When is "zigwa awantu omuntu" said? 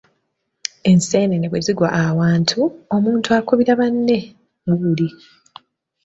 1.65-3.29